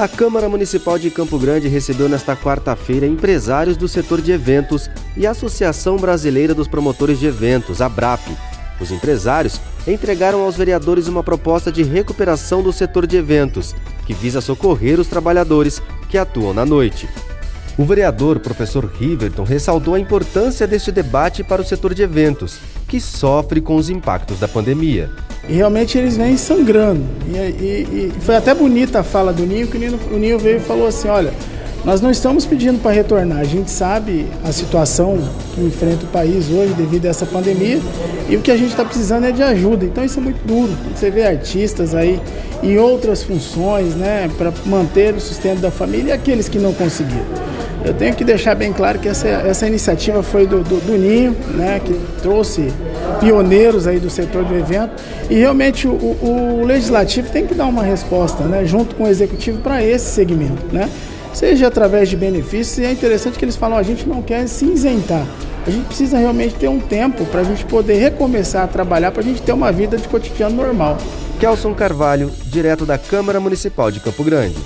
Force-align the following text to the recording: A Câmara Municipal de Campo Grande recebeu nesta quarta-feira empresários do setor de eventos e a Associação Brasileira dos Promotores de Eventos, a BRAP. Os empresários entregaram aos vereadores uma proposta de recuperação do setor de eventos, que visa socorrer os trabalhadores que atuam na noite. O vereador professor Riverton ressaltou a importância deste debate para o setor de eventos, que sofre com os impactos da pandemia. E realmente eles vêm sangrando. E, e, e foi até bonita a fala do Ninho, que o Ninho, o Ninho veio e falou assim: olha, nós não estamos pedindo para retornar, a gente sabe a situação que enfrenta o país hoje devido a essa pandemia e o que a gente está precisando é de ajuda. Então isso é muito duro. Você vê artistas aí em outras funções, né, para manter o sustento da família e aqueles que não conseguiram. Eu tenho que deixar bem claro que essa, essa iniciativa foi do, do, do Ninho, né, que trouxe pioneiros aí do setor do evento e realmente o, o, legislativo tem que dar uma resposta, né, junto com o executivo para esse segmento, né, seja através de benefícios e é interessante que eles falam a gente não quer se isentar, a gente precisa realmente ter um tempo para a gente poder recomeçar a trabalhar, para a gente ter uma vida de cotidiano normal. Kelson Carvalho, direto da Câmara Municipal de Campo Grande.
A 0.00 0.08
Câmara 0.08 0.48
Municipal 0.48 0.98
de 0.98 1.10
Campo 1.10 1.38
Grande 1.38 1.68
recebeu 1.68 2.08
nesta 2.08 2.34
quarta-feira 2.34 3.06
empresários 3.06 3.76
do 3.76 3.86
setor 3.86 4.22
de 4.22 4.32
eventos 4.32 4.88
e 5.14 5.26
a 5.26 5.32
Associação 5.32 5.98
Brasileira 5.98 6.54
dos 6.54 6.66
Promotores 6.66 7.20
de 7.20 7.26
Eventos, 7.26 7.82
a 7.82 7.88
BRAP. 7.90 8.22
Os 8.80 8.90
empresários 8.90 9.60
entregaram 9.86 10.40
aos 10.40 10.56
vereadores 10.56 11.06
uma 11.06 11.22
proposta 11.22 11.70
de 11.70 11.82
recuperação 11.82 12.62
do 12.62 12.72
setor 12.72 13.06
de 13.06 13.18
eventos, 13.18 13.76
que 14.06 14.14
visa 14.14 14.40
socorrer 14.40 14.98
os 14.98 15.06
trabalhadores 15.06 15.82
que 16.08 16.16
atuam 16.16 16.54
na 16.54 16.64
noite. 16.64 17.06
O 17.76 17.84
vereador 17.84 18.40
professor 18.40 18.86
Riverton 18.86 19.44
ressaltou 19.44 19.94
a 19.94 20.00
importância 20.00 20.66
deste 20.66 20.90
debate 20.90 21.44
para 21.44 21.60
o 21.60 21.64
setor 21.64 21.92
de 21.92 22.02
eventos, 22.02 22.58
que 22.88 23.02
sofre 23.02 23.60
com 23.60 23.76
os 23.76 23.90
impactos 23.90 24.40
da 24.40 24.48
pandemia. 24.48 25.10
E 25.50 25.54
realmente 25.54 25.98
eles 25.98 26.16
vêm 26.16 26.36
sangrando. 26.36 27.02
E, 27.26 27.36
e, 27.36 28.12
e 28.16 28.20
foi 28.20 28.36
até 28.36 28.54
bonita 28.54 29.00
a 29.00 29.02
fala 29.02 29.32
do 29.32 29.44
Ninho, 29.44 29.66
que 29.66 29.76
o 29.76 29.80
Ninho, 29.80 29.98
o 30.12 30.16
Ninho 30.16 30.38
veio 30.38 30.58
e 30.58 30.60
falou 30.60 30.86
assim: 30.86 31.08
olha, 31.08 31.32
nós 31.84 32.00
não 32.00 32.10
estamos 32.10 32.46
pedindo 32.46 32.78
para 32.78 32.92
retornar, 32.92 33.40
a 33.40 33.44
gente 33.44 33.70
sabe 33.70 34.26
a 34.44 34.52
situação 34.52 35.18
que 35.54 35.60
enfrenta 35.62 36.04
o 36.04 36.08
país 36.08 36.48
hoje 36.50 36.72
devido 36.74 37.06
a 37.06 37.08
essa 37.08 37.26
pandemia 37.26 37.80
e 38.28 38.36
o 38.36 38.40
que 38.40 38.50
a 38.50 38.56
gente 38.56 38.70
está 38.70 38.84
precisando 38.84 39.24
é 39.24 39.32
de 39.32 39.42
ajuda. 39.42 39.84
Então 39.84 40.04
isso 40.04 40.20
é 40.20 40.22
muito 40.22 40.46
duro. 40.46 40.72
Você 40.94 41.10
vê 41.10 41.26
artistas 41.26 41.94
aí 41.94 42.20
em 42.62 42.78
outras 42.78 43.22
funções, 43.22 43.94
né, 43.94 44.30
para 44.36 44.52
manter 44.66 45.14
o 45.14 45.20
sustento 45.20 45.60
da 45.60 45.70
família 45.70 46.10
e 46.10 46.12
aqueles 46.12 46.48
que 46.48 46.58
não 46.58 46.72
conseguiram. 46.72 47.24
Eu 47.82 47.94
tenho 47.94 48.14
que 48.14 48.22
deixar 48.22 48.54
bem 48.54 48.72
claro 48.74 48.98
que 48.98 49.08
essa, 49.08 49.26
essa 49.26 49.66
iniciativa 49.66 50.22
foi 50.22 50.46
do, 50.46 50.62
do, 50.62 50.80
do 50.80 50.98
Ninho, 50.98 51.34
né, 51.54 51.80
que 51.82 51.98
trouxe 52.20 52.70
pioneiros 53.20 53.86
aí 53.86 53.98
do 53.98 54.10
setor 54.10 54.44
do 54.44 54.56
evento 54.56 54.92
e 55.28 55.34
realmente 55.34 55.86
o, 55.86 55.92
o, 55.92 56.64
legislativo 56.64 57.30
tem 57.30 57.46
que 57.46 57.54
dar 57.54 57.66
uma 57.66 57.82
resposta, 57.82 58.44
né, 58.44 58.64
junto 58.64 58.94
com 58.94 59.04
o 59.04 59.08
executivo 59.08 59.58
para 59.58 59.84
esse 59.84 60.10
segmento, 60.10 60.64
né, 60.72 60.90
seja 61.32 61.68
através 61.68 62.08
de 62.08 62.16
benefícios 62.16 62.78
e 62.78 62.84
é 62.84 62.90
interessante 62.90 63.38
que 63.38 63.44
eles 63.44 63.56
falam 63.56 63.78
a 63.78 63.82
gente 63.82 64.08
não 64.08 64.22
quer 64.22 64.48
se 64.48 64.64
isentar, 64.64 65.26
a 65.66 65.70
gente 65.70 65.86
precisa 65.86 66.18
realmente 66.18 66.54
ter 66.54 66.68
um 66.68 66.80
tempo 66.80 67.24
para 67.26 67.40
a 67.40 67.44
gente 67.44 67.64
poder 67.66 67.98
recomeçar 67.98 68.64
a 68.64 68.66
trabalhar, 68.66 69.12
para 69.12 69.22
a 69.22 69.24
gente 69.24 69.42
ter 69.42 69.52
uma 69.52 69.70
vida 69.70 69.96
de 69.96 70.08
cotidiano 70.08 70.56
normal. 70.56 70.96
Kelson 71.38 71.74
Carvalho, 71.74 72.30
direto 72.46 72.84
da 72.84 72.98
Câmara 72.98 73.40
Municipal 73.40 73.90
de 73.90 74.00
Campo 74.00 74.24
Grande. 74.24 74.56